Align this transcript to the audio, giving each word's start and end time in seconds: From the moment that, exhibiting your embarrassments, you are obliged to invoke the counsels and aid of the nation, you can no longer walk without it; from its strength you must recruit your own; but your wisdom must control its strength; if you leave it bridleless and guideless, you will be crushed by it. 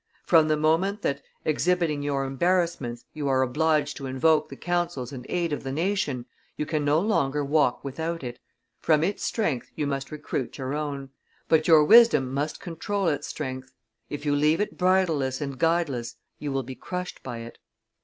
From 0.25 0.47
the 0.47 0.57
moment 0.57 1.03
that, 1.03 1.21
exhibiting 1.45 2.01
your 2.01 2.25
embarrassments, 2.25 3.05
you 3.13 3.27
are 3.27 3.43
obliged 3.43 3.95
to 3.97 4.07
invoke 4.07 4.49
the 4.49 4.55
counsels 4.55 5.11
and 5.11 5.27
aid 5.29 5.53
of 5.53 5.61
the 5.61 5.71
nation, 5.71 6.25
you 6.57 6.65
can 6.65 6.83
no 6.83 6.99
longer 6.99 7.45
walk 7.45 7.83
without 7.83 8.23
it; 8.23 8.39
from 8.79 9.03
its 9.03 9.23
strength 9.23 9.69
you 9.75 9.85
must 9.85 10.09
recruit 10.11 10.57
your 10.57 10.73
own; 10.73 11.11
but 11.47 11.67
your 11.67 11.83
wisdom 11.83 12.33
must 12.33 12.59
control 12.59 13.09
its 13.09 13.27
strength; 13.27 13.73
if 14.09 14.25
you 14.25 14.35
leave 14.35 14.59
it 14.59 14.75
bridleless 14.75 15.39
and 15.39 15.59
guideless, 15.59 16.15
you 16.39 16.51
will 16.51 16.63
be 16.63 16.73
crushed 16.73 17.21
by 17.21 17.37
it. 17.37 17.59